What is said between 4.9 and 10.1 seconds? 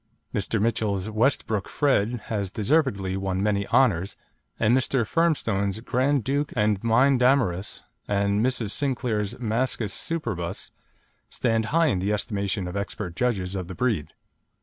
Firmstone's Grand Duke and Mynd Damaris, and Mrs. Sinclair's Mascus